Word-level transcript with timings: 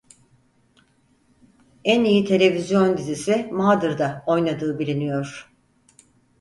En 1.83 2.03
iyi 2.03 2.25
televizyon 2.25 2.97
dizisi 2.97 3.47
"Mother'da" 3.51 4.23
oynadığı 4.27 4.79
biliniyor. 4.79 5.51